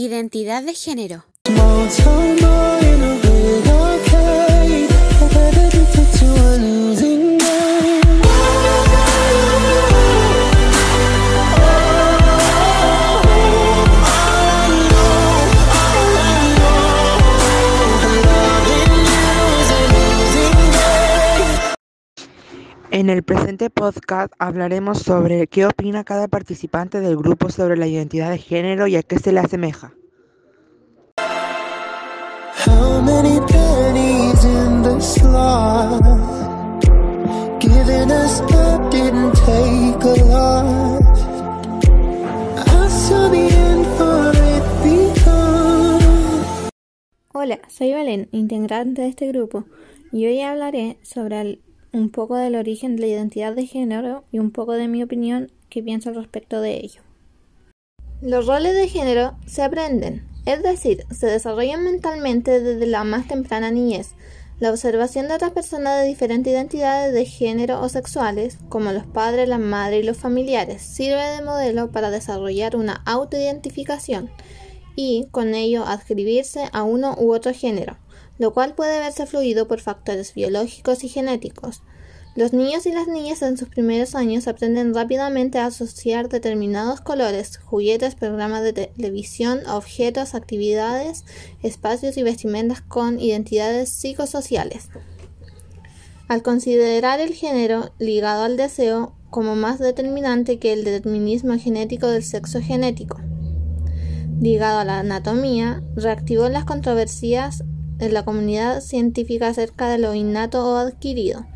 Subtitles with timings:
[0.00, 1.24] Identidad de género.
[22.90, 28.30] En el presente podcast hablaremos sobre qué opina cada participante del grupo sobre la identidad
[28.30, 29.92] de género y a qué se le asemeja.
[32.66, 36.02] How many pennies in the slot?
[37.60, 41.18] Giving us up didn't take a lot.
[42.56, 46.70] I saw the end for it because.
[47.34, 49.66] Hola, soy Belén, integrante de este grupo,
[50.10, 54.38] y hoy hablaré sobre el un poco del origen de la identidad de género y
[54.38, 57.02] un poco de mi opinión que pienso al respecto de ello.
[58.20, 63.70] Los roles de género se aprenden, es decir, se desarrollan mentalmente desde la más temprana
[63.70, 64.10] niñez.
[64.60, 69.48] La observación de otras personas de diferentes identidades de género o sexuales, como los padres,
[69.48, 74.30] las madres y los familiares, sirve de modelo para desarrollar una autoidentificación
[74.96, 77.98] y, con ello, adscribirse a uno u otro género
[78.38, 81.82] lo cual puede verse fluido por factores biológicos y genéticos.
[82.38, 87.58] Los niños y las niñas en sus primeros años aprenden rápidamente a asociar determinados colores,
[87.58, 91.24] juguetes, programas de televisión, objetos, actividades,
[91.64, 94.88] espacios y vestimentas con identidades psicosociales.
[96.28, 102.22] Al considerar el género ligado al deseo como más determinante que el determinismo genético del
[102.22, 103.18] sexo genético,
[104.40, 107.64] ligado a la anatomía, reactivó las controversias
[107.98, 111.46] en la comunidad científica acerca de lo innato o adquirido.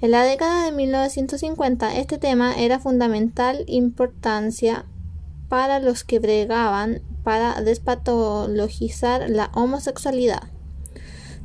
[0.00, 4.86] En la década de 1950 este tema era fundamental importancia
[5.48, 10.44] para los que bregaban para despatologizar la homosexualidad.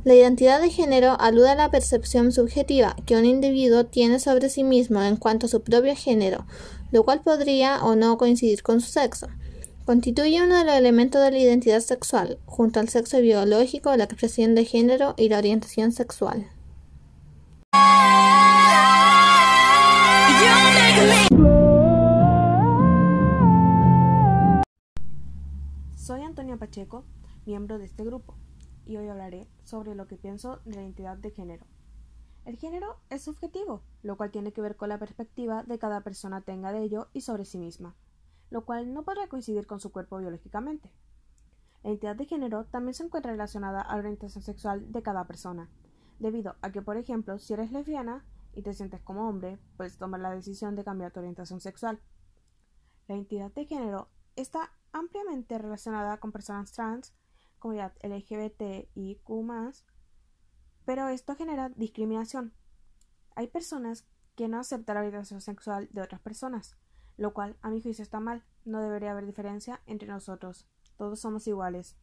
[0.04, 4.62] La identidad de género alude a la percepción subjetiva que un individuo tiene sobre sí
[4.62, 6.46] mismo en cuanto a su propio género,
[6.92, 9.26] lo cual podría o no coincidir con su sexo.
[9.86, 14.56] Constituye uno de los elementos de la identidad sexual, junto al sexo biológico, la expresión
[14.56, 16.50] de género y la orientación sexual.
[25.94, 27.04] Soy Antonia Pacheco,
[27.44, 28.34] miembro de este grupo,
[28.86, 31.64] y hoy hablaré sobre lo que pienso de la identidad de género.
[32.44, 36.40] El género es subjetivo, lo cual tiene que ver con la perspectiva de cada persona
[36.40, 37.94] tenga de ello y sobre sí misma
[38.50, 40.92] lo cual no podrá coincidir con su cuerpo biológicamente.
[41.82, 45.68] La identidad de género también se encuentra relacionada a la orientación sexual de cada persona,
[46.18, 48.24] debido a que, por ejemplo, si eres lesbiana
[48.54, 52.00] y te sientes como hombre, puedes tomar la decisión de cambiar tu orientación sexual.
[53.06, 57.14] La identidad de género está ampliamente relacionada con personas trans,
[57.58, 59.28] comunidad LGBTIQ,
[60.84, 62.52] pero esto genera discriminación.
[63.34, 66.76] Hay personas que no aceptan la orientación sexual de otras personas,
[67.16, 68.42] lo cual a mi juicio está mal.
[68.64, 70.66] No debería haber diferencia entre nosotros.
[70.96, 71.96] Todos somos iguales.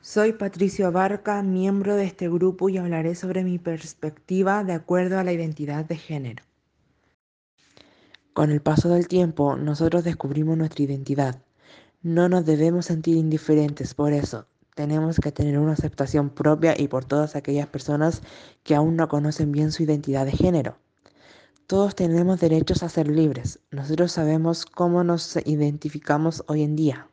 [0.00, 5.24] Soy Patricio Abarca, miembro de este grupo y hablaré sobre mi perspectiva de acuerdo a
[5.24, 6.44] la identidad de género.
[8.34, 11.42] Con el paso del tiempo, nosotros descubrimos nuestra identidad.
[12.02, 17.04] No nos debemos sentir indiferentes por eso, tenemos que tener una aceptación propia y por
[17.04, 18.22] todas aquellas personas
[18.62, 20.78] que aún no conocen bien su identidad de género.
[21.66, 23.60] Todos tenemos derechos a ser libres.
[23.70, 27.08] Nosotros sabemos cómo nos identificamos hoy en día.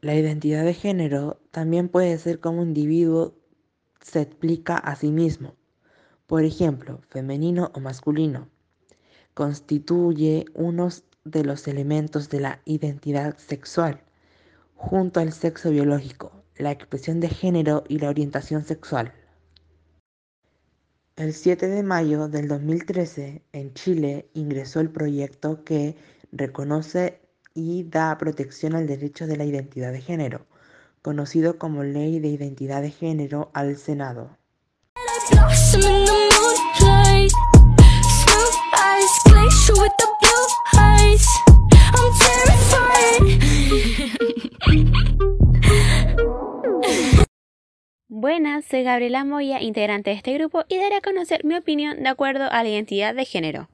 [0.00, 3.34] La identidad de género también puede ser como un individuo
[4.00, 5.54] se explica a sí mismo.
[6.26, 8.48] Por ejemplo, femenino o masculino.
[9.34, 10.88] Constituye uno
[11.24, 14.02] de los elementos de la identidad sexual
[14.80, 19.12] junto al sexo biológico, la expresión de género y la orientación sexual.
[21.16, 25.96] El 7 de mayo del 2013, en Chile, ingresó el proyecto que
[26.32, 27.20] reconoce
[27.52, 30.46] y da protección al derecho de la identidad de género,
[31.02, 34.38] conocido como Ley de Identidad de Género, al Senado.
[48.08, 52.08] Buenas, soy Gabriela Moya, integrante de este grupo, y daré a conocer mi opinión de
[52.08, 53.70] acuerdo a la identidad de género.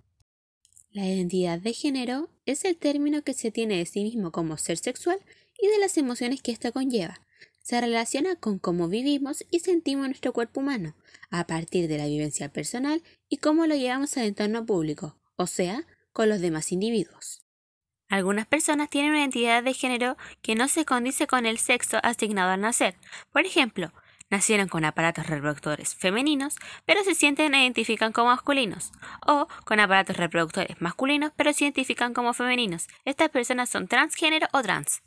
[0.91, 4.79] La identidad de género es el término que se tiene de sí mismo como ser
[4.79, 5.19] sexual
[5.61, 7.21] y de las emociones que esto conlleva.
[7.63, 10.95] se relaciona con cómo vivimos y sentimos nuestro cuerpo humano,
[11.31, 15.85] a partir de la vivencia personal y cómo lo llevamos al entorno público, o sea,
[16.13, 17.46] con los demás individuos.
[18.09, 22.53] Algunas personas tienen una identidad de género que no se condice con el sexo asignado
[22.53, 22.97] al nacer.
[23.33, 23.93] Por ejemplo,
[24.31, 28.93] nacieron con aparatos reproductores femeninos, pero se sienten e identifican como masculinos,
[29.27, 32.87] o con aparatos reproductores masculinos, pero se identifican como femeninos.
[33.05, 35.03] Estas personas son transgénero o trans.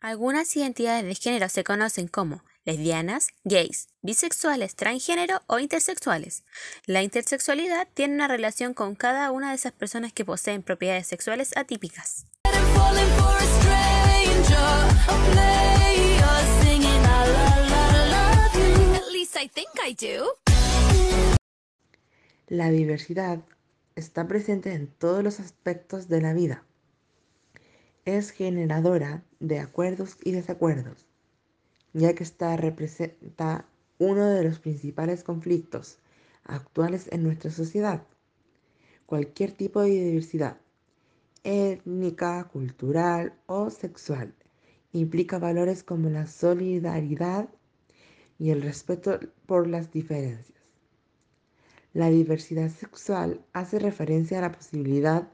[0.00, 6.44] Algunas identidades de género se conocen como lesbianas, gays, bisexuales, transgénero o intersexuales.
[6.84, 11.56] La intersexualidad tiene una relación con cada una de esas personas que poseen propiedades sexuales
[11.56, 12.26] atípicas.
[22.48, 23.40] La diversidad
[23.96, 26.64] está presente en todos los aspectos de la vida.
[28.04, 31.06] Es generadora de acuerdos y desacuerdos,
[31.92, 33.66] ya que esta representa
[33.98, 35.98] uno de los principales conflictos
[36.44, 38.04] actuales en nuestra sociedad.
[39.06, 40.58] Cualquier tipo de diversidad,
[41.46, 44.34] étnica, cultural o sexual,
[44.92, 47.48] implica valores como la solidaridad
[48.36, 50.58] y el respeto por las diferencias.
[51.92, 55.28] La diversidad sexual hace referencia a la posibilidad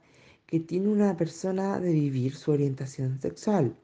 [0.46, 3.74] que tiene una persona de vivir su orientación sexual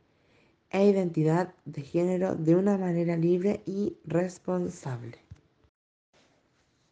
[0.70, 5.16] e identidad de género de una manera libre y responsable.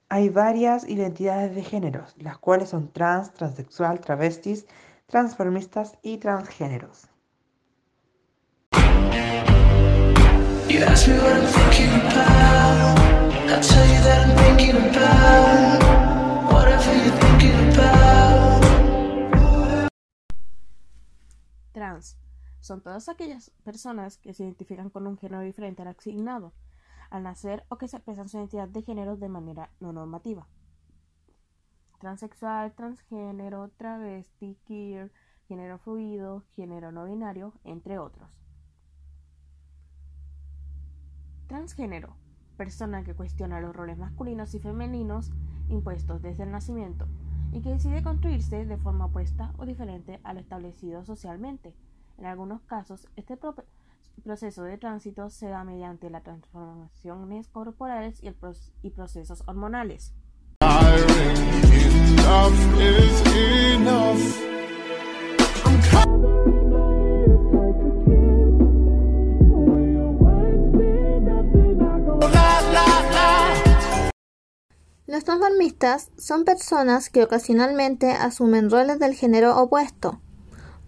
[0.09, 4.67] Hay varias identidades de géneros, las cuales son trans, transexual, travestis,
[5.06, 7.08] transformistas y transgéneros.
[21.73, 22.19] Trans
[22.61, 26.52] son todas aquellas personas que se identifican con un género diferente al asignado
[27.11, 30.49] al nacer o que se expresan su identidad de género de manera no normativa.
[31.99, 35.11] Transexual, transgénero, travesti, queer,
[35.49, 38.29] género fluido, género no binario, entre otros.
[41.47, 42.17] Transgénero,
[42.57, 45.31] persona que cuestiona los roles masculinos y femeninos
[45.69, 47.07] impuestos desde el nacimiento
[47.53, 51.75] y que decide construirse de forma opuesta o diferente a lo establecido socialmente.
[52.19, 53.39] En algunos casos, este
[54.25, 58.35] proceso de tránsito se da mediante las transformaciones corporales y,
[58.83, 60.15] y procesos hormonales.
[75.67, 80.21] Transformistas son personas que ocasionalmente asumen roles del género opuesto,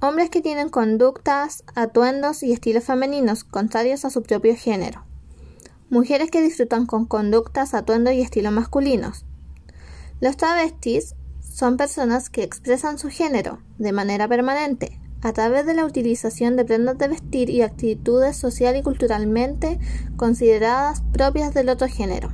[0.00, 5.02] hombres que tienen conductas, atuendos y estilos femeninos contrarios a su propio género,
[5.90, 9.24] mujeres que disfrutan con conductas, atuendos y estilos masculinos.
[10.20, 15.86] Los travestis son personas que expresan su género de manera permanente a través de la
[15.86, 19.80] utilización de prendas de vestir y actitudes social y culturalmente
[20.16, 22.32] consideradas propias del otro género.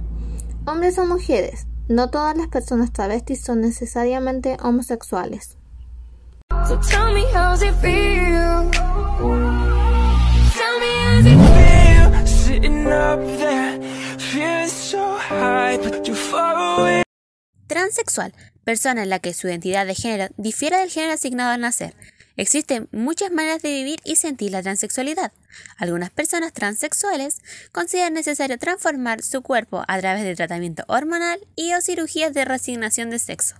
[0.67, 5.56] Hombres o mujeres, no todas las personas travestis son necesariamente homosexuales.
[17.66, 21.94] Transexual, persona en la que su identidad de género difiere del género asignado al nacer,
[22.37, 25.33] Existen muchas maneras de vivir y sentir la transexualidad.
[25.76, 31.81] Algunas personas transexuales consideran necesario transformar su cuerpo a través de tratamiento hormonal y o
[31.81, 33.57] cirugías de resignación de sexo.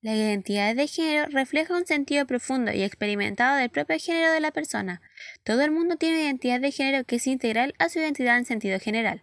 [0.00, 4.50] La identidad de género refleja un sentido profundo y experimentado del propio género de la
[4.50, 5.00] persona.
[5.44, 8.44] Todo el mundo tiene una identidad de género que es integral a su identidad en
[8.44, 9.22] sentido general.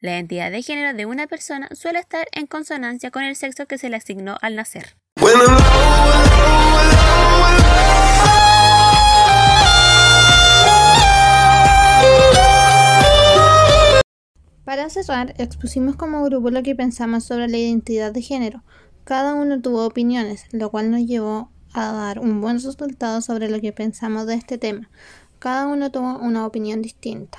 [0.00, 3.78] La identidad de género de una persona suele estar en consonancia con el sexo que
[3.78, 4.96] se le asignó al nacer.
[15.02, 18.62] Cerrar, expusimos como grupo lo que pensamos sobre la identidad de género.
[19.04, 23.60] Cada uno tuvo opiniones, lo cual nos llevó a dar un buen resultado sobre lo
[23.60, 24.90] que pensamos de este tema.
[25.38, 27.38] Cada uno tuvo una opinión distinta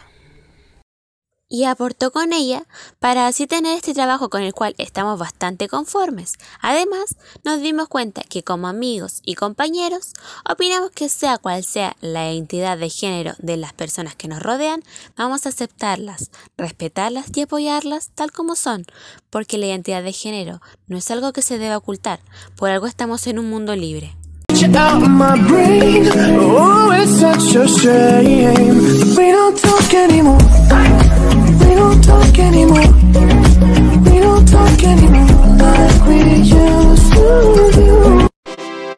[1.50, 2.66] y aportó con ella
[3.00, 6.34] para así tener este trabajo con el cual estamos bastante conformes.
[6.62, 10.14] Además, nos dimos cuenta que como amigos y compañeros,
[10.50, 14.84] opinamos que sea cual sea la identidad de género de las personas que nos rodean,
[15.16, 18.86] vamos a aceptarlas, respetarlas y apoyarlas tal como son,
[19.30, 22.20] porque la identidad de género no es algo que se deba ocultar,
[22.56, 24.16] por algo estamos en un mundo libre.
[24.60, 26.06] get you out of my brain.
[26.14, 28.78] Oh, it's such a shame.
[29.16, 30.38] We don't talk anymore.
[31.62, 32.92] We don't talk anymore.
[34.12, 37.72] We don't talk anymore Like we used to.
[37.76, 38.17] do